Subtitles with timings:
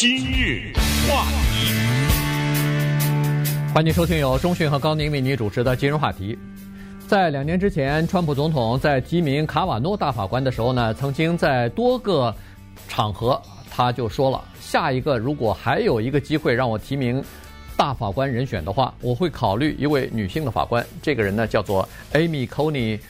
[0.00, 0.72] 今日
[1.10, 1.74] 话题，
[3.74, 6.38] 欢迎收听由中讯和高宁为你主持的今日话题。
[7.08, 12.32] 在两年之前，川普总统在提名卡瓦诺大法官的时候呢，曾经在多个
[12.86, 13.42] 场合
[13.72, 17.20] 他就说了，下一个如果还有一个机会让我提名
[17.76, 20.86] 大法官人选的话，我会考虑一位女性的法官。
[21.02, 23.00] 这个人呢叫做 Amy Coney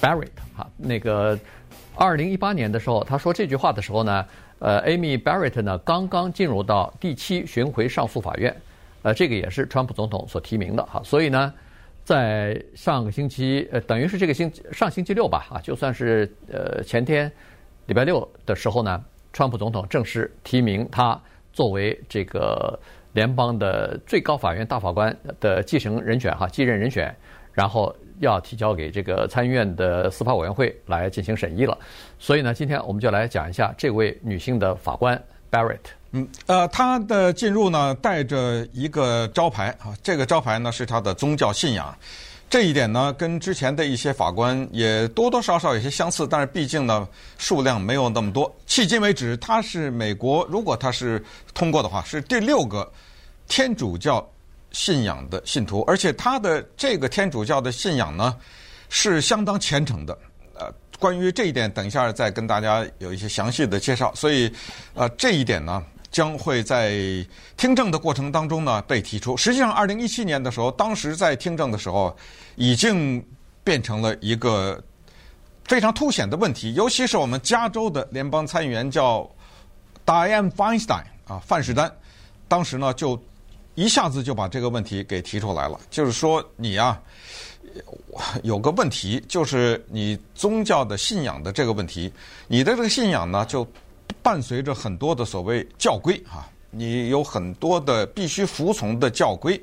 [0.00, 1.36] Barrett 哈，那个
[1.96, 4.24] 二零一八年的时候，他说这句话的时候呢。
[4.58, 8.54] 呃，Amy Barrett 呢，刚刚进入到第七巡回上诉法院，
[9.02, 11.52] 呃，这个也是川普总统所提名的哈，所以呢，
[12.04, 17.30] 在上个星期，呃，等于是这个星上星期六吧，啊，就算是呃前天
[17.86, 21.20] 礼拜六的时候呢，川普总统正式提名他
[21.52, 22.78] 作为这个
[23.12, 27.14] 联邦的最高法院大法官的继承人选哈，继任人选，
[27.52, 27.94] 然后。
[28.20, 31.76] 要提交给这个参议院的司法委员会来进行审议了，
[32.18, 35.78] 所以呢，今天我们就来讲一下这位女性的法官 Barrett。
[36.12, 41.94] 嗯，呃，她的进入呢，带着一个招牌啊，这个招牌呢是她的宗教信仰，
[42.48, 47.06] 这一点呢跟之前的一些法官也多多少少有些相似，但是毕竟呢
[47.38, 48.50] 数量没有那么多。
[48.66, 52.90] 迄今为止，她是美国，如果她是通过的话，是第六个
[53.48, 54.26] 天主教。
[54.76, 58.36] 信仰的信徒，而且他的这个天主教的信仰呢，
[58.90, 60.16] 是相当虔诚的。
[60.52, 64.14] 呃，关于这一点，等一下再跟大家有一些详细的介绍。
[64.14, 64.52] 所以，
[64.92, 66.92] 呃，这一点呢，将会在
[67.56, 69.34] 听证的过程当中呢被提出。
[69.34, 72.14] 实际上，二零一七年的时候，当时在听证的时候，
[72.56, 73.24] 已经
[73.64, 74.78] 变成了一个
[75.64, 76.74] 非常凸显的问题。
[76.74, 79.26] 尤其是我们加州的联邦参议员叫
[80.04, 81.90] Dianne Feinstein 啊，范士丹，
[82.46, 83.18] 当时呢就。
[83.76, 87.00] 一下子就把这个问题给提出来了，就是说你啊，
[88.42, 92.12] 有个问题，就是你宗教的信仰的这个问题，
[92.48, 93.64] 你的这个信仰呢，就
[94.20, 99.62] 伴随着很多的所谓教规啊，你有很多的必须服从的教规，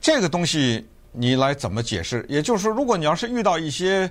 [0.00, 2.24] 这个东西你来怎么解释？
[2.28, 4.08] 也就是说，如果你要是遇到一些。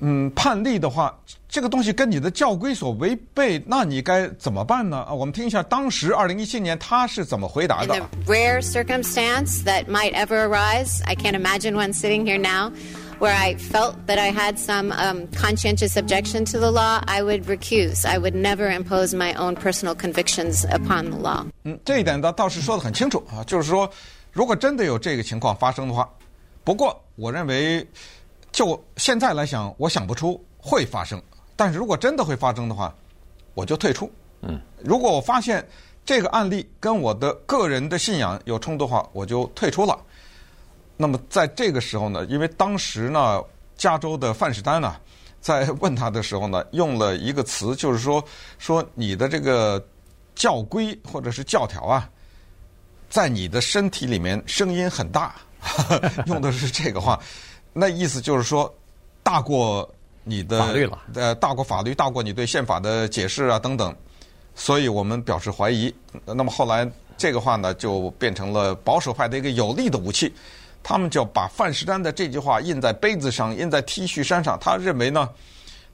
[0.00, 1.18] 嗯，判例的话，
[1.48, 4.98] 这个东西跟你的教规所违背，那你该怎么办呢？
[5.08, 7.94] 啊，我们听一下当时二零一七年他是怎么回答的。
[7.94, 12.72] In the rare circumstance that might ever arise, I can't imagine one sitting here now,
[13.18, 17.46] where I felt that I had some um, conscientious objection to the law, I would
[17.46, 18.04] recuse.
[18.04, 21.46] I would never impose my own personal convictions upon the law.
[21.64, 23.90] 嗯，这一点倒倒是说得很清楚啊，就是说，
[24.32, 26.06] 如果真的有这个情况发生的话，
[26.64, 27.86] 不过我认为。
[28.56, 31.22] 就现在来想，我想不出会发生。
[31.54, 32.94] 但是如果真的会发生的话，
[33.52, 34.10] 我就退出。
[34.40, 35.62] 嗯，如果我发现
[36.06, 40.02] 这个案例跟我的个人的信仰有冲突的话，我就退出了。
[40.96, 43.44] 那么在这个时候呢，因为当时呢，
[43.76, 44.96] 加州的范士丹呢，
[45.38, 48.24] 在问他的时候呢，用了一个词，就是说
[48.58, 49.86] 说你的这个
[50.34, 52.08] 教规或者是教条啊，
[53.10, 55.34] 在你的身体里面声音很大，
[56.24, 57.20] 用的是这个话。
[57.78, 58.74] 那意思就是说，
[59.22, 59.86] 大过
[60.24, 63.94] 你的法律了，呃，大过法律，大过你对宪法的解释啊等等，
[64.54, 65.94] 所以我们表示怀疑。
[66.24, 70.32] 那么后来这个话呢，就变成了保守派的一个有力的武器，
[70.82, 74.58] 他们就把范士丹的这句话印在杯子上，印在 T 恤衫上。
[74.58, 75.28] 他认为呢，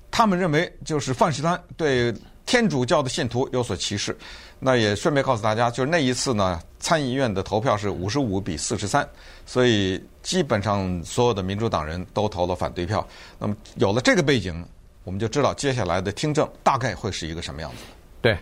[0.08, 2.14] 他们认为就是范士丹对
[2.46, 4.16] 天主教的信徒有所歧视。
[4.64, 9.04] 那也顺便告诉大家，就是那一次呢，参议院的投票是五十五比四十三，
[9.44, 13.04] 所以基本上所有的民主党人都投了反对票。
[13.40, 14.64] 那么有了这个背景，
[15.02, 17.78] 我们就知道接下来的听证大概会是一个什么样子。
[18.20, 18.38] 对，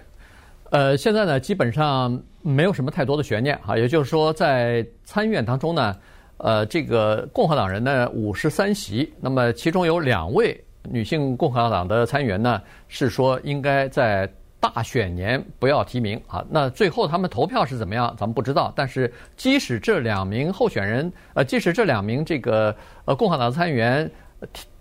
[0.68, 5.96] 呃，现在呢，基本上没有什么太多的悬念哈，也就是说，在参议院当中呢，
[6.36, 14.30] 呃，这个共和党人呢五十三席，那么其中有两位女性共和党的参议员呢是说应该在。
[14.60, 16.44] 大选年不要提名啊！
[16.50, 18.14] 那最后他们投票是怎么样？
[18.18, 18.70] 咱们不知道。
[18.76, 22.76] 但是即使这两名候选人，呃，即使这两名这个
[23.06, 24.08] 呃共和党参议员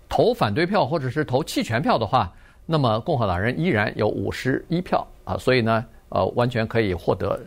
[0.06, 2.30] 投反对票或者是投弃权票的话，
[2.66, 7.40] 那么共和党人依然有五十一票啊，所以呢，呃，完全可以获得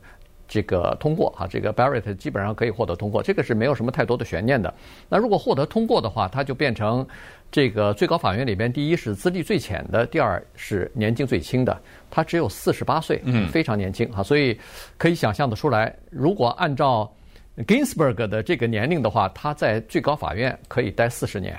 [0.54, 1.48] 这个通过啊。
[1.48, 4.74] 这个 Barrett 基本上可以获得通过，这个是没有什么太多的悬念的。
[5.10, 7.06] 那如果获得通过的话，他就变成。
[7.52, 11.80] 这个最高法院里边，第一是资历最浅的，第二是年纪最轻的，
[12.10, 14.60] 他只有四十八岁，嗯，非常年轻哈，所以
[14.98, 17.08] 可以想象得出来，如果按照
[17.68, 21.56] Ginsburg 的这个年龄的话，他在最高法院可以待四十年，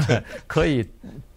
[0.46, 0.86] 可以，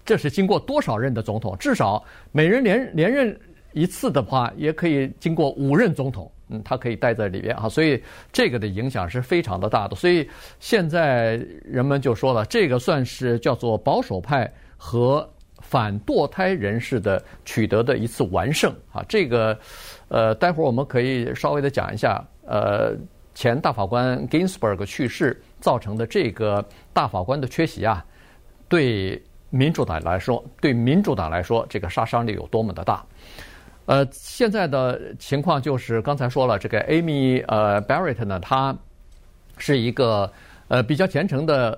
[0.03, 1.55] 这是经过多少任的总统？
[1.57, 2.03] 至少
[2.33, 3.39] 每人连连任
[3.71, 6.29] 一次的话，也可以经过五任总统。
[6.51, 8.01] 嗯，他可以待在里边啊，所以
[8.31, 9.95] 这个的影响是非常的大的。
[9.95, 15.27] 所以现在人们就说了，这个算是叫做保守派和
[15.59, 19.03] 反堕胎人士的取得的一次完胜啊。
[19.07, 19.57] 这个，
[20.09, 22.93] 呃，待会儿我们可以稍微的讲一下，呃，
[23.33, 28.03] 前大法官 Ginsburg 去世造成的这个大法官的缺席啊，
[28.67, 33.05] 对民主党来说，对民主党来说，这个杀伤力有多么的大。
[33.91, 38.73] 呃，现在的情况就是刚才说了，这个 Amy 呃 Barrett 呢，她
[39.57, 40.31] 是一个
[40.69, 41.77] 呃比较虔诚的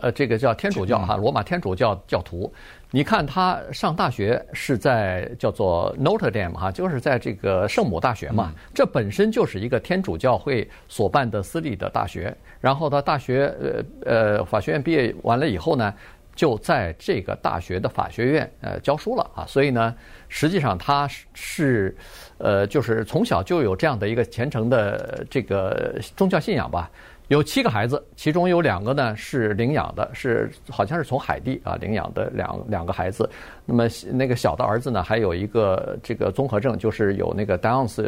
[0.00, 2.52] 呃这个叫天主教哈罗马天主教教徒。
[2.92, 12.32] 你看她上大学是在叫做 Notre Dame 哈，就是在这个圣母大学嘛，这本身就是一个天主教会所办的私立的大学。
[12.60, 15.92] 然后她大学呃呃法学院毕业完了以后呢，
[16.36, 19.92] 就在这个大学的法学院呃教书了啊，所以呢，
[20.28, 21.96] 实际上他是
[22.38, 26.88] 呃就是从小就有这样的一个虔诚的这个宗教信仰吧。
[27.28, 33.28] 有七个孩子，其中有两个呢是领养的，是好像是从海地啊领养的两两个孩子。
[33.64, 38.00] 那么那个小的儿子呢，还有一个这个综合症，就是有那个 Downs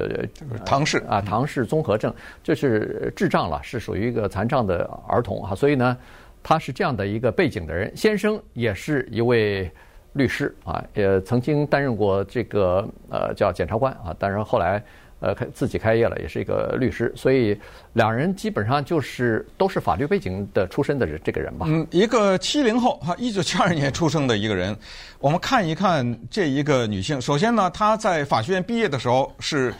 [0.64, 2.14] 唐氏啊唐氏综合症，
[2.44, 5.96] 就是智障了，是属于一个残障的儿童啊，所以呢。
[6.42, 9.70] 他是这样的一个背景的人，先生也是一位
[10.12, 14.82] 律师啊，也曾经担任过这个呃叫检察官啊，当然后来
[15.20, 17.58] 呃开自己开业了，也是一个律师，所以
[17.92, 21.66] 两人基本上就是都是法律背景的出身的人，这个人吧。
[21.68, 24.76] 嗯，一个七零后哈，一九七二年出生的一个人，
[25.18, 27.20] 我们看一看这一个女性。
[27.20, 29.72] 首先呢，她在法学院毕业的时候是。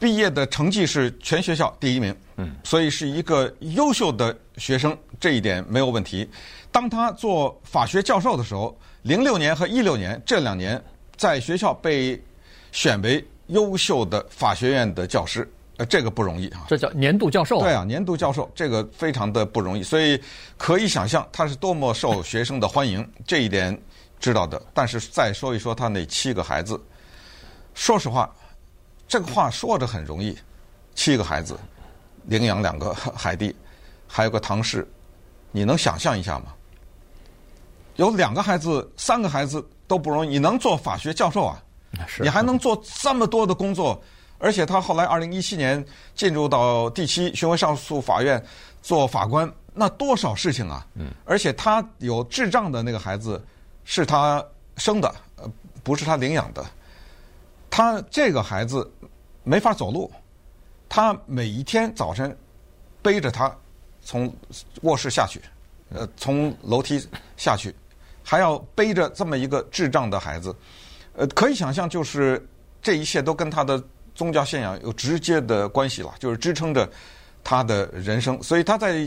[0.00, 6.28] 毕业的成绩是全学校第一名，嗯，所以是一个优秀的学生，这一点没有问题。
[6.70, 10.80] 当他做法学教授的时候，零六年和一六年这两年，
[11.16, 12.20] 在学校被
[12.70, 16.64] 选为优秀的法学院的教师，呃，这个不容易啊。
[16.68, 17.60] 这叫年度教授。
[17.60, 20.20] 对啊，年度教授这个非常的不容易，所以
[20.56, 23.76] 可以想象他是多么受学生的欢迎，这一点
[24.20, 24.62] 知道的。
[24.72, 26.80] 但是再说一说他那七个孩子，
[27.74, 28.32] 说实话。
[29.08, 30.36] 这个话说着很容易，
[30.94, 31.58] 七个孩子，
[32.28, 33.54] 领养两个海地，
[34.06, 34.86] 还有个唐氏，
[35.50, 36.54] 你能想象一下吗？
[37.96, 41.60] 有两个孩子、三个孩子都不容易，你能做法学教授啊？
[42.06, 44.00] 是，你还能做这么多的工作，
[44.38, 45.84] 而且他后来二零一七年
[46.14, 48.40] 进入到第七巡回上诉法院
[48.82, 50.86] 做法官，那多少事情啊？
[50.94, 53.42] 嗯，而且他有智障的那个孩子
[53.84, 54.44] 是他
[54.76, 55.50] 生的，呃，
[55.82, 56.64] 不是他领养的。
[57.70, 58.88] 他这个孩子
[59.42, 60.10] 没法走路，
[60.88, 62.36] 他每一天早晨
[63.02, 63.54] 背着他
[64.00, 64.34] 从
[64.82, 65.40] 卧室下去，
[65.90, 67.04] 呃，从楼梯
[67.36, 67.74] 下去，
[68.24, 70.54] 还要背着这么一个智障的孩子，
[71.14, 72.44] 呃，可以想象，就是
[72.80, 73.82] 这一切都跟他的
[74.14, 76.88] 宗教信仰有直接的关系了，就是支撑着
[77.44, 78.42] 他的人生。
[78.42, 79.06] 所以他在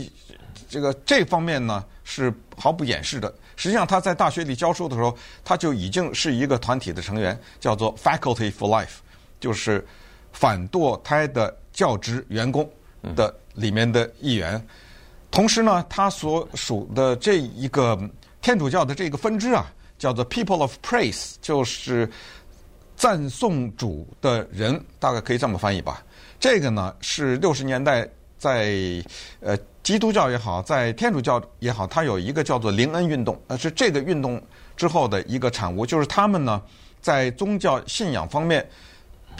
[0.68, 3.32] 这个这方面呢是毫不掩饰的。
[3.54, 8.96] 实际上，他在大学里教书的时候，他就已经是一个团体的成员，叫做 Faculty for Life，
[9.38, 9.86] 就是
[10.32, 12.68] 反堕胎的教职员工
[13.14, 14.60] 的里面的一员。
[15.30, 17.98] 同时呢，他所属的这一个
[18.40, 19.66] 天主教的这个分支啊，
[19.98, 22.10] 叫做 People of Praise，就是
[22.96, 26.02] 赞颂主的人，大概可以这么翻译吧。
[26.40, 28.08] 这个呢，是六十年代
[28.38, 28.74] 在
[29.40, 29.56] 呃。
[29.82, 34.40] 基督教也好，在天主教也好，它有一个叫做灵恩运动，呃，是这个运动
[34.76, 35.84] 之后的一个产物。
[35.84, 36.62] 就是他们呢，
[37.00, 38.64] 在宗教信仰方面，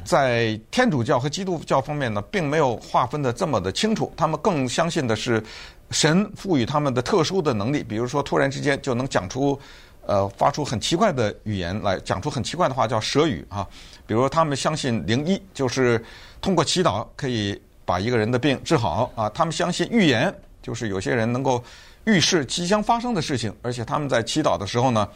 [0.04, 4.12] 在天主教和基督教方面呢，并没有划分的这么的清楚。
[4.16, 5.42] 他们更相信的是
[5.90, 9.58] 神赋予他们的特殊的能力，比如说突然之间就能讲出，
[10.06, 13.66] 呃，发出很奇怪的语言来，讲出很奇怪的话，叫蛇语啊。
[14.06, 16.04] 比如他们相信灵医，就是
[16.40, 17.60] 通过祈祷可以。
[17.84, 19.28] 把一个人的病治好啊！
[19.30, 21.62] 他们相信预言，就是有些人能够
[22.04, 25.06] 预示即将发生的事情，而且他们在祈祷的时候呢，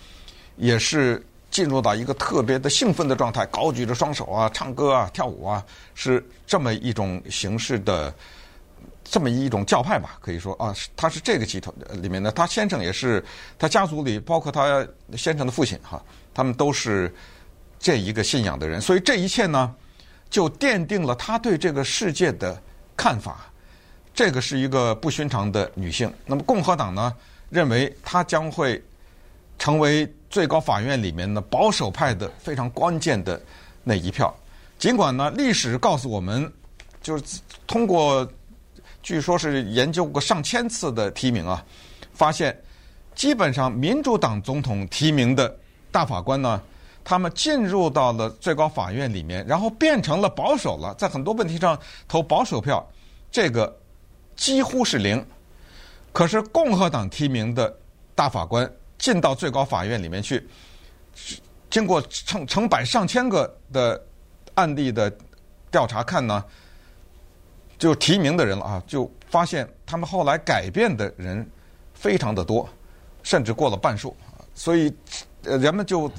[0.57, 8.15] 也是进入到一个特别的兴奋的状态，高举着双手啊，唱歌啊，跳舞啊，是这么一种形式的，
[9.05, 13.25] 这么一种教派吧，可以说啊，他是这个集团里面的，他先生也是，
[13.59, 14.87] 他家族里包括他
[15.17, 16.03] 先生的父亲哈，
[16.35, 17.15] 他们都是
[17.79, 19.75] 这一个信仰的人，所以这一切呢。
[20.29, 22.61] 就奠定了他对这个世界的
[22.97, 23.47] 看法，
[24.13, 26.13] 这个是一个不寻常的女性。
[26.27, 27.15] 那么共和党呢，
[27.49, 28.83] 认为她将会
[29.59, 33.41] 成为最高法院里面的保守派的非常关键的
[33.83, 34.35] 那一票。
[34.79, 36.53] 尽管呢，历史告诉我们，
[37.03, 37.25] 就是
[37.67, 38.29] 通过
[39.03, 41.65] 据说是研究过上千次的提名啊，
[42.13, 42.57] 发现
[43.15, 45.57] 基本上民主党总统提名的
[45.91, 46.61] 大法官呢。
[47.09, 52.85] 他们进入到了最高法院里面，然后变成了保守了，在很多问题上投保守票，
[53.31, 53.73] 这个
[54.35, 55.25] 几乎是零。
[56.13, 57.73] 可是共和党提名的
[58.17, 60.47] 大法官进到最高法院里面去，
[61.69, 64.03] 经过成成百上千个的
[64.55, 65.13] 案例的
[65.71, 66.45] 调查看呢，
[67.79, 71.47] 就提名的人了啊，就发现他们后来改变的人
[71.93, 72.69] 非常的多，
[73.23, 74.17] 甚至过了半数，
[74.55, 74.93] 所以
[75.43, 76.11] 人们就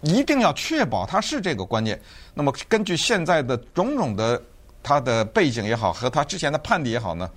[0.00, 2.00] 一定要确保他是这个观念。
[2.34, 4.42] 那么根据现在的种种的
[4.82, 7.30] 他的背景也好，和他之前的判例也好呢，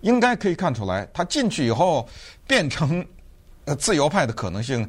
[0.00, 2.08] 应该可以看出来，他进去以后
[2.46, 3.06] 变成
[3.64, 4.88] 呃自由派的可能性，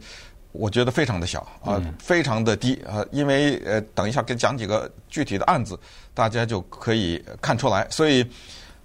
[0.51, 5.79] 我觉得非常的小啊，非常的低啊，因为呃等一下给讲几个具体的案子，
[6.13, 7.88] 大家就可以看出来。
[7.89, 8.25] 所以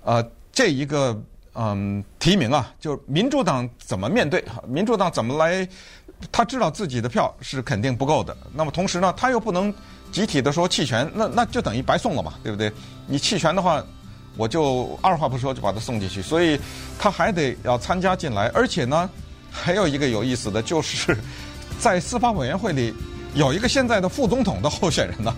[0.02, 1.18] 呃这一个
[1.54, 4.44] 嗯提名啊，就民主党怎么面对？
[4.66, 5.68] 民主党怎么来？
[6.30, 9.72] 他知道自己的票是肯定不够的，那么同时呢，他又不能。
[10.12, 12.72] 集体的说弃权，那那就等于白送了嘛，对不对？
[13.06, 13.80] 你弃权的话，
[14.36, 16.58] 我就二话不说就把他送进去，所以
[16.98, 18.48] 他还得要参加进来。
[18.48, 19.08] 而且呢，
[19.50, 21.16] 还有一个有意思的就是，
[21.78, 22.94] 在司法委员会里
[23.34, 25.34] 有一个现在的副总统的候选人呢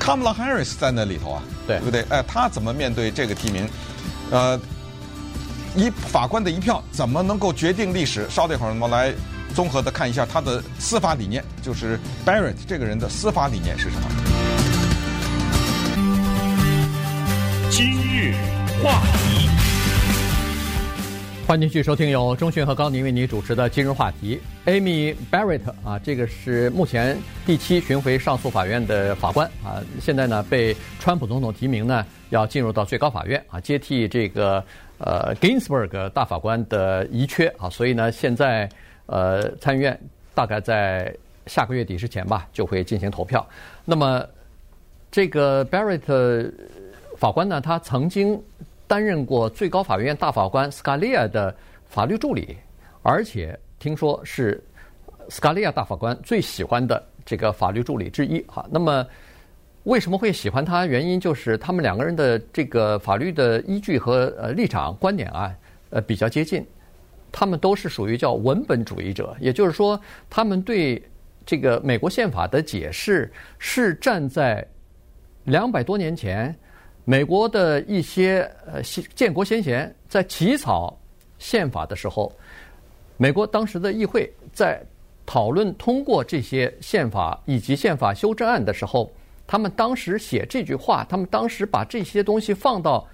[0.00, 2.04] ，Kamala Harris 在那里头啊，对，对不对？
[2.08, 3.68] 哎，他怎么面对这个提名？
[4.30, 4.60] 呃，
[5.76, 8.28] 一法官的一票怎么能够决定历史？
[8.28, 9.12] 稍等一会儿我们来。
[9.54, 11.96] 综合的看一下他的司法理念，就是
[12.26, 14.08] Barrett 这个人的司法理念是什么？
[17.70, 18.34] 今日
[18.82, 19.48] 话题，
[21.46, 24.40] 欢迎继续收听由钟迅和高宁为你主持的今日话题。
[24.64, 34.64] Amy Barrett 啊，这个是目前第七巡回上诉法院的法官啊，现在呢被川普总统提名呢，要进入到最高法院啊，接替这个
[34.96, 38.68] 呃 Ginsburg 大法官的遗缺啊，所以呢现在。
[39.06, 40.00] 呃，参议院
[40.34, 43.46] 大概在下个月底之前吧，就会进行投票。
[43.84, 44.26] 那么，
[45.10, 46.50] 这个 Barrett
[47.18, 48.42] 法官呢，他曾经
[48.86, 51.54] 担任过最高法院大法官 Scalia 的
[51.86, 52.56] 法律助理，
[53.02, 54.62] 而且听说是
[55.28, 58.40] Scalia 大法官最喜欢的这个法律助理之一。
[58.42, 59.06] 哈，那么
[59.84, 60.86] 为什么会喜欢他？
[60.86, 65.54] 原因就是他们两个人的这个法律的依据和呃立场观点啊，
[65.90, 66.64] 呃比较接近。
[67.36, 70.00] 他们都是属于叫文本主义者，也就是说，
[70.30, 71.02] 他们对
[71.44, 74.64] 这个美国宪法的解释是站在
[75.42, 76.54] 两百多年前
[77.04, 80.98] 美国的一些呃先建国先贤在起草
[81.38, 82.32] 宪法的时候，
[83.16, 84.82] 美国当时的议会在
[85.26, 89.12] 讨论通过这些宪法以及宪法修正案的时候，
[89.46, 93.06] 他们当时写这句话，他们当时把这些东西放到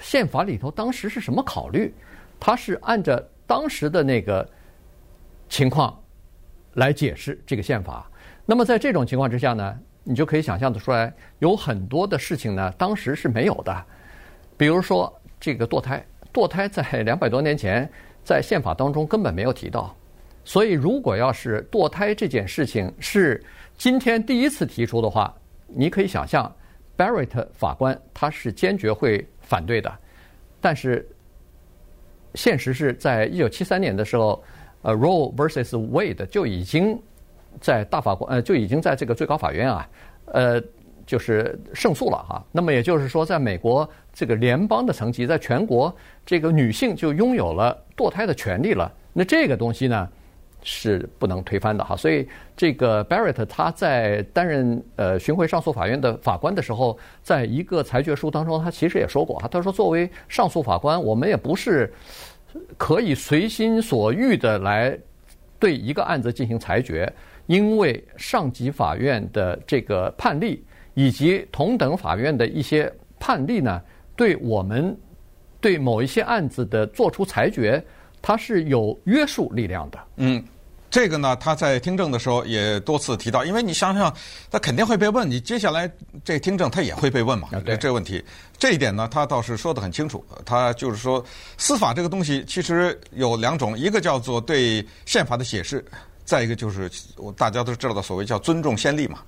[0.00, 1.94] 宪法里头，当时是什么考虑？
[2.40, 3.30] 他是按着。
[3.46, 4.48] 当时的那个
[5.50, 6.02] 情况
[6.72, 8.10] 来解释这个宪法，
[8.46, 13.84] 那么在这种情况之下呢，你就可以想象得出来，有很多的事情呢，当时是没有的。
[14.56, 17.90] 比如说这个堕胎，堕胎在两百多年前
[18.22, 19.92] 在宪法当中根本没有提到，
[20.44, 23.42] 所以如果要是堕胎这件事情是
[23.76, 25.34] 今天第一次提出的话，
[25.66, 26.54] 你可以想象
[26.96, 29.92] ，Barrett 法官他是坚决会反对的，
[30.60, 31.04] 但是。
[32.36, 34.42] 现实是在一九七三年的时候，
[34.82, 37.00] 呃，Roe versus Wade 就已经
[37.60, 39.88] 在大法官呃就已经在这个最高法院啊，
[40.26, 40.62] 呃，
[41.06, 42.44] 就是胜诉了哈。
[42.52, 45.94] 那么也就是说，在美国这个联邦的层级，在全国
[46.24, 48.92] 这个女性就拥有了堕胎的权利了。
[49.12, 50.08] 那这个东西呢
[50.62, 51.96] 是不能推翻的哈。
[51.96, 61.92] 所以这个 Barrett 他在担任呃巡回上诉法院的法官的时候，在一个裁决书当中，他其实也说过哈，他说作为上诉法官，我们也不是。
[62.76, 64.96] 可以随心所欲的来
[65.58, 67.12] 对一个案子进行裁决，
[67.46, 73.80] 因为上级法院的这个判例以及同等法院的一些判例呢，
[74.16, 74.96] 对我们
[75.60, 77.84] 对某一些案子的作出裁决，
[78.22, 79.98] 它是有约束力量的。
[80.16, 80.44] 嗯。
[80.90, 84.14] 这个呢，他在听证的时候也多次提到，因为你想想，
[84.48, 85.90] 他肯定会被问，你接下来
[86.22, 88.24] 这听证他也会被问嘛，对这个问题，
[88.58, 90.24] 这一点呢，他倒是说得很清楚。
[90.46, 91.24] 他就是说，
[91.58, 95.84] 司法这个东西其实有两种，一个叫做对宪法的解释，
[96.24, 96.90] 再一个就是
[97.36, 99.20] 大家都知道的所谓叫尊重先例嘛。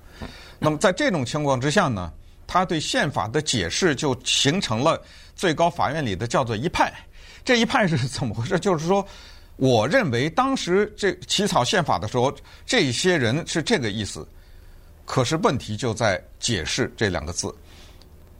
[0.59, 2.11] 那么在这种情况之下呢，
[2.45, 5.01] 他对宪法的解释就形成了
[5.35, 6.93] 最高法院里的叫做一派。
[7.45, 8.59] 这一派是怎么回事？
[8.59, 9.05] 就是说。
[9.59, 12.31] 我认为当时这起草宪法的时候，
[12.63, 14.23] 这些人是这个意思。
[15.03, 17.51] 可是问题就在“解释”这两个字。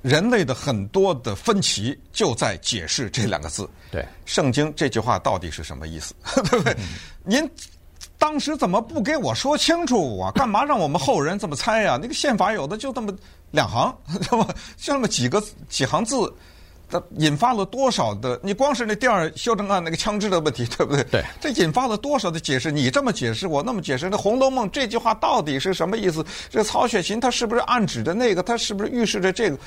[0.03, 3.67] 人类的很多的分歧就在“解释”这两个字。
[3.89, 6.13] 对，圣经这句话到底是什么意思？
[6.51, 6.77] 对不对？
[7.23, 7.49] 您
[8.19, 10.31] 当时怎么不给我说清楚啊？
[10.31, 11.99] 干嘛让我们后人这么猜呀？
[12.01, 13.13] 那个宪法有的就这么
[13.51, 13.95] 两行，
[14.29, 14.47] 对吧？
[14.75, 16.33] 就那么几个几行字。
[16.89, 18.39] 它引发了多少的？
[18.41, 21.03] 你光是那第二修正案那个枪支的问题，对不对？
[21.11, 22.71] 对，这引发了多少的解释？
[22.71, 26.25] 你这么解释，我那么解释，那《红楼梦》这句话到底是什么意思？
[26.49, 28.41] 这曹雪芹他是不是暗指的那个？
[28.41, 29.57] 他是不是预示着这个？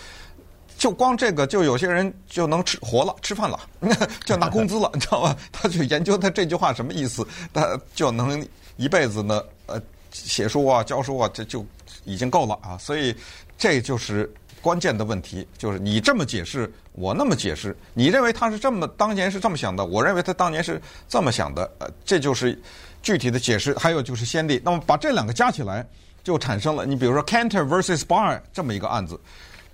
[0.80, 3.60] 就光这个，就有些人就能吃活了，吃饭了，
[4.25, 5.37] 就拿工资了， 你知道吧？
[5.52, 8.42] 他去研究他这句话什么意思，他就能
[8.78, 9.78] 一辈子呢，呃，
[10.10, 11.64] 写书啊、教书啊，这就
[12.04, 12.78] 已经够了啊。
[12.78, 13.14] 所以
[13.58, 14.32] 这就是。
[14.62, 17.75] 关键的问题就是你这么解释，我那么解释。
[17.94, 21.62] 你认为他是这么当年是这么想的，我认为他当年是这么想的。
[21.78, 22.60] 呃，这就是
[23.02, 23.72] 具体的解释。
[23.78, 24.60] 还有就是先例。
[24.62, 25.88] 那么把这两个加起来，
[26.22, 29.18] 就产生了你比如说 Cantor versus Barr 这么一个案子。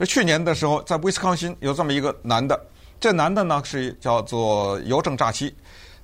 [0.05, 2.61] 去年的时候，在威斯康星有这么一个男的，
[3.00, 5.55] 这男的呢是叫做邮政诈欺。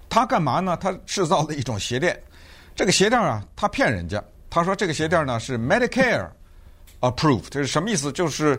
[0.09, 0.79] 他干嘛呢？
[0.81, 2.19] 他制造了一种鞋垫。
[2.75, 6.29] 这个鞋垫啊，他骗人家，他说这个鞋垫呢是 Medicare。
[7.01, 8.13] Approved，这是什么意思？
[8.13, 8.57] 就是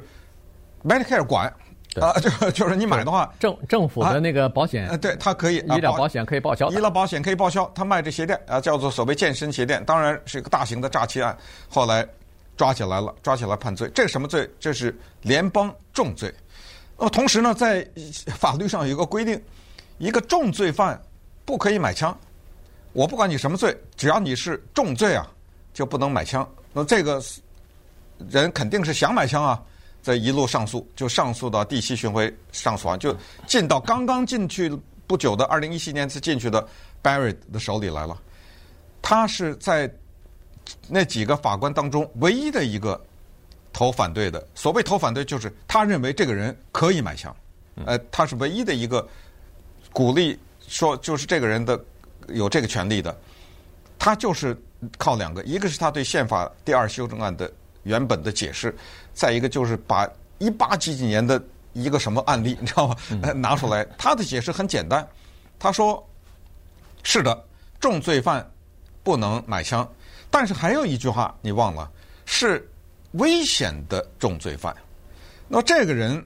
[0.83, 1.47] Medicare 管
[1.95, 7.71] 啊，就就是你买的话，政政府的那个保险，啊，对，它可以医疗保险可以报销，医疗保险可以报销。
[7.73, 11.37] 他卖这鞋垫啊，叫做所谓健身鞋垫，当然是一个大型的诈欺案。
[11.69, 12.05] 后来
[12.55, 13.89] 抓起来了，抓起来判罪。
[13.93, 14.49] 这是什么罪？
[14.59, 16.33] 这是联邦重罪。
[16.97, 17.87] 那么同时呢，在
[18.37, 19.41] 法律上有一个规定，
[19.97, 21.01] 一个重罪犯
[21.45, 22.17] 不可以买枪。
[22.93, 25.29] 我不管你什么罪，只要你是重罪啊，
[25.73, 26.47] 就不能买枪。
[26.73, 27.21] 那这个。
[28.29, 29.61] 人肯定是想买枪啊，
[30.01, 33.13] 在一路上诉，就上诉到第七巡回上诉案，就
[33.47, 34.71] 进到刚刚进去
[35.07, 36.65] 不久的二零一七年才进去的
[37.01, 38.17] Barrett 的手里来了。
[39.01, 39.91] 他是在
[40.87, 42.99] 那几个法官当中唯一的一个
[43.71, 44.45] 投反对的。
[44.55, 47.35] 所谓投反对，就是他认为这个人可以买枪，
[47.85, 49.07] 呃，他是唯一的一个
[49.91, 51.79] 鼓励说，就是这个人的
[52.27, 53.15] 有这个权利的。
[53.97, 54.57] 他就是
[54.97, 57.51] 靠两个，一个是他对宪法第二修正案的。
[57.83, 58.73] 原本的解释，
[59.13, 61.43] 再一个就是把一八几几年的
[61.73, 62.95] 一个什么案例，你知道吗？
[63.35, 65.05] 拿出来，他的解释很简单，
[65.59, 66.01] 他说
[67.03, 67.45] ：“是的，
[67.81, 68.49] 重罪犯
[69.03, 69.85] 不能买枪，
[70.33, 71.87] 但是还有一句话你忘了，
[72.25, 72.67] 是
[73.11, 74.75] 危险的重罪犯。
[75.47, 76.25] 那这个人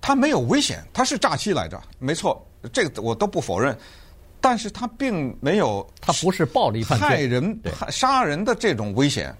[0.00, 2.40] 他没有危险，他是诈欺来着，没错，
[2.72, 3.76] 这个我都不否认，
[4.40, 9.34] 但是他并没有，他不是暴力犯罪，害人、杀人的这种危险。”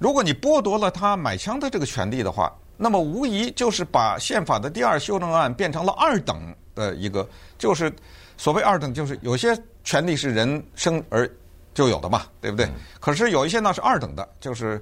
[0.00, 7.90] 如果你剥夺了他买枪的这个权利的话，那么无疑就是把宪法的第二修正案变成了二等的一个，就是
[8.36, 11.30] 所谓二等，就是有些权利是人生而
[11.74, 12.66] 就有的嘛，对不对？
[13.00, 14.80] 可是有一些呢是二等的，就是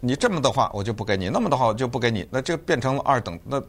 [0.00, 3.38] 你这么的话我就不给你，那么的话我就不给你，那就变成了二等。
[3.44, 3.62] 那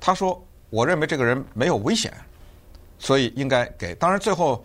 [0.00, 2.14] 他说，我认为这个人没有危险，
[2.98, 3.94] 所以应该给。
[3.96, 4.64] 当然最后，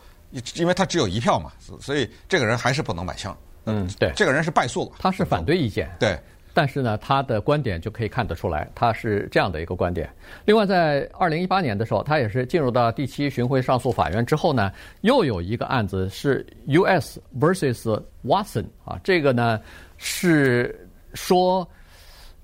[0.55, 3.35] 因为他只有一票嘛，所以这个人还是不能买枪。
[3.65, 6.17] 嗯，对，这个人是败诉了，他是反对意见，对，
[6.57, 10.09] 但是呢，他的观点就可以看得出来，他是这样的一个观点。
[10.43, 17.21] 另外，在二零一八年的时候，他也是进入到第七巡回上诉法院之后呢，又有一个案子是 U.S.
[17.39, 19.61] versus Watson 啊，这个呢
[19.97, 21.69] 是说，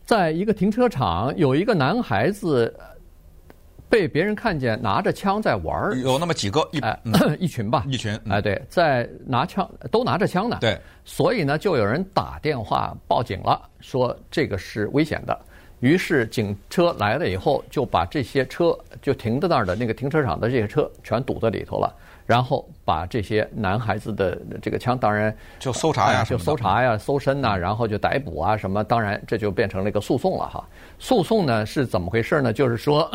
[0.05, 2.71] 在一个停车场有一个男孩子。
[3.89, 15.39] 被别人看见拿着枪在玩儿，有那么几个一哎、嗯、 一群吧，一群哎对，在拿枪都拿着枪呢，对，所以呢就有人打电话报警了，说这个是危险的。
[15.79, 21.93] 于是警车来了以后，就把这些车就停在那儿的那个停车场的这些车全堵在里头了，
[22.25, 30.65] 然后把这些男孩子的这个枪，当然就搜查呀、哎，就搜查呀、搜身呐、啊，然后就逮捕啊什么，当然这就变成了一个诉讼了哈。
[30.99, 32.53] 诉讼呢是怎么回事呢？
[32.53, 33.11] 就是说。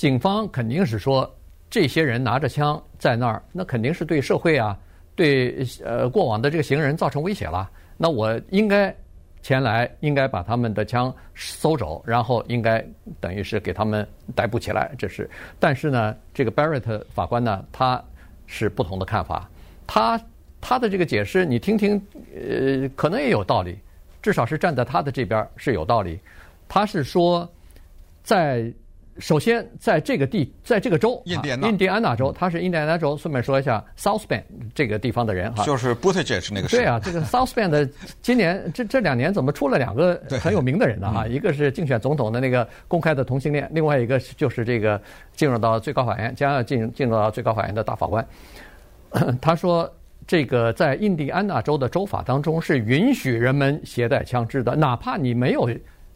[0.00, 1.30] 警方肯定是说，
[1.68, 4.74] 这些人拿着枪在那儿，那肯定是对社会啊，
[5.14, 7.70] 对呃过往的这个行人造成威胁了。
[7.98, 8.96] 那我应该
[9.42, 12.82] 前来，应该把他们的枪搜走，然后应该
[13.20, 14.90] 等于是给他们逮捕起来。
[14.96, 18.02] 这是，但是呢，这个 Barrett 法官呢，他
[18.46, 19.50] 是不同的看法。
[19.86, 20.18] 他
[20.62, 22.02] 他的这个解释，你听听，
[22.34, 23.78] 呃，可能也有道理，
[24.22, 26.18] 至少是站在他的这边是有道理。
[26.70, 27.46] 他是说，
[28.22, 28.72] 在。
[29.18, 33.16] 首先，在这个地，在这个州，印第安纳，印第安纳州，他是印第安纳州。
[33.16, 34.42] 顺便说一下，South Bend
[34.74, 36.68] 这个地方的人哈，就是 Buttigieg 是那个。
[36.68, 37.88] 对啊，这个 South Bend 的
[38.22, 41.10] 今年这这两年怎么出了两个很有名的人呢？
[41.12, 45.00] 哈，一个是竞选总统的那个公开的同性恋，另外一个就是这个
[45.34, 48.26] 进入到最高法院，将要进进入到最高法院的大法官。
[49.42, 49.92] 他说，
[50.26, 55.68] 这个在印第安纳州的州法当中是允许人们携带枪支的，哪怕你没有。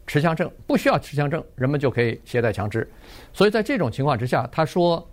[0.07, 2.87] 持枪证不需要持枪证，人们就可以携带枪支。
[3.33, 5.05] 所以在这种情况之下，他说，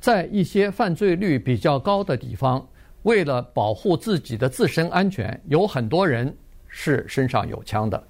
[0.00, 2.66] 在一些犯罪率比较高的地方，
[3.02, 6.34] 为了保护自己的自身安全，有很多人
[6.68, 8.02] 是身上有枪的。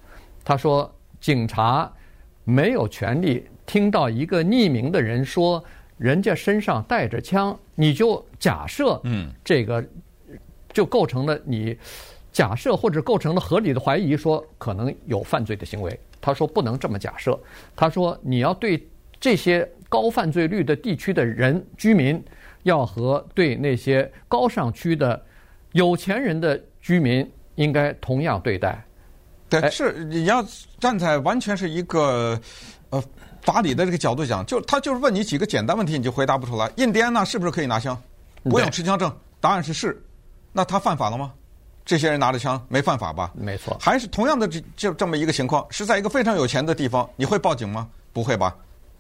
[0.45, 1.91] 他说，警察
[2.45, 5.63] 没有权利听到一个匿名的人说
[5.97, 9.85] 人家身上带着枪，你就假设，嗯，这个
[10.73, 11.77] 就构成了你
[12.31, 15.99] 假设或者构成了合理的怀疑，说可能有犯罪的行为。
[16.21, 17.39] 他说不能这么假设，
[17.75, 18.89] 他说你要对
[19.21, 22.23] 这些高犯罪率的地区的人居民，
[22.65, 25.21] 要和对那些高尚区的
[25.73, 28.85] 有钱人的居民应该同样对待。
[29.49, 30.45] 对，是你要
[30.81, 32.39] 站在完全是一个
[32.91, 33.03] 呃
[33.43, 36.71] 法理的这个角度讲，就他就是问你几个简单问题，你就回答不出来。
[36.77, 37.97] 印第安纳是不是可以拿枪？
[38.43, 39.15] 不用持枪证？
[39.41, 40.03] 答案是是。
[40.53, 41.33] 那他犯法了吗？
[41.87, 43.33] 这些人拿着枪没犯法吧？
[43.35, 43.75] 没错。
[43.81, 47.89] 还是同样的这就这么一个情况，是在一个非常有钱的地方，你会报警吗？
[48.13, 48.55] 不会吧？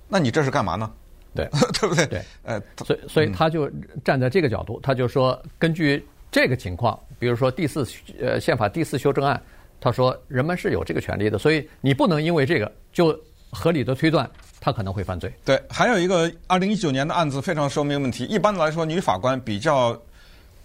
[0.08, 0.90] 那你这是干嘛呢？
[1.34, 1.46] 对，
[1.78, 2.06] 对不对？
[2.06, 2.22] 对。
[2.44, 3.70] 呃，所以所以他就
[4.02, 7.86] 站在这个角度，他就说根据这个情况，比如说第四
[8.18, 9.38] 呃宪法第四修正案。
[9.78, 13.16] 他说：“人们是有这个权利的，所以你不能因为这个就
[13.50, 18.24] 合理的推断他可能会犯罪。”对，还有一个二零一九年的案子非常说明问题。
[18.24, 19.96] 一般来说，女法官比较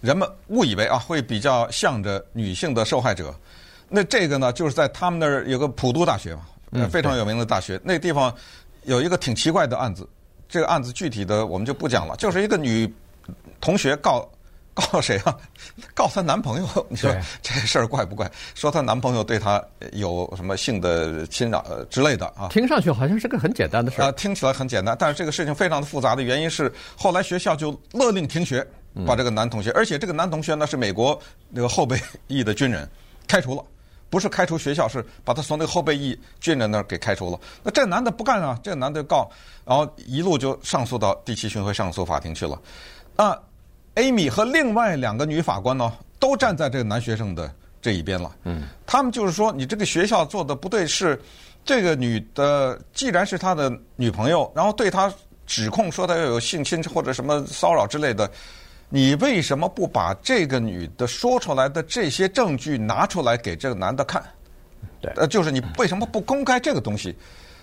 [0.02, 3.34] 人们误以为啊，会比较向着女性的受害者。
[3.88, 7.76] 那这个呢，就是在他们那儿有个普渡大学嘛，非常有名的大学。
[7.76, 8.34] 嗯、那地方
[8.82, 10.06] 有一个挺奇怪的案子，
[10.48, 12.92] 这个案子具体的我们就不讲了，就是一个女
[13.60, 14.28] 同学告。
[14.90, 15.36] 告谁啊？
[15.92, 16.66] 告她男朋友？
[16.88, 18.32] 你说这事儿怪不怪？
[18.54, 19.62] 说她男朋友对她
[19.92, 22.48] 有什么性的侵扰之类的啊？
[22.48, 24.06] 听上去好像是个很简单的事儿。
[24.06, 28.66] 啊，听起来很简单，但是这个事情非常的复杂的原因是，后来学校就勒令停学，
[29.06, 32.88] 把这个男同学，而且这个男同学呢是美国那个后备役的军人，
[33.26, 33.64] 开除了，
[34.10, 37.38] 不是开除学校，是把他从那个后备役军人那儿给开除了。
[37.62, 39.30] 那这男的不干啊，这男的告，
[39.64, 42.60] 然后一路就上诉到第七巡回上诉法庭去了，
[43.16, 43.38] 那。
[43.96, 47.52] Amy 和另外两个女法官呢，都站在这个男学生的
[47.82, 48.34] 这一边了。
[48.44, 51.20] 嗯，他们就是说，你这个学校做的不对，是
[51.62, 55.12] 这个女的既然是他的女朋友，然后对他
[55.46, 58.30] 指控说他要有性侵或者什么骚扰之类的，
[58.92, 64.22] 你为什么不把这个女的说出来的这些证据拿出来给这个男的看？
[65.00, 67.16] 对，呃，就是你为什么不公开这个东西？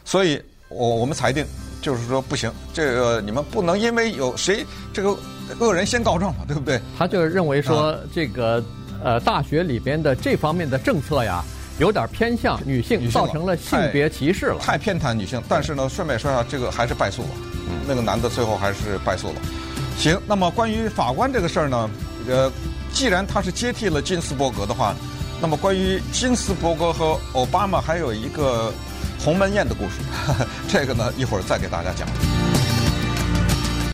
[0.03, 1.45] 所以我我们裁定，
[1.81, 5.15] 就是说不行，这个你们不能因为有谁这个。
[5.59, 6.79] 恶人先告状嘛，对不对？
[6.95, 8.63] 他就认为说，这个
[9.03, 11.43] 呃，大学里边的这方面的政策呀，
[11.79, 15.41] 有点偏向女性，造成了性别歧视了，太，偏袒女性。
[15.49, 17.29] 但是呢，顺便说一下，这个还是败诉了。
[17.67, 19.41] 嗯，那个男的最后还是败诉了。
[19.99, 21.89] 行，那么关于法官这个事儿呢，
[22.25, 22.49] 呃，
[22.93, 24.95] 既然他是接替了金斯伯格的话，
[25.41, 28.71] 那么关于金斯伯格和奥巴马还有一个
[29.19, 29.99] 鸿门宴的故事，
[30.71, 32.07] 这个呢，一会儿再给大家讲。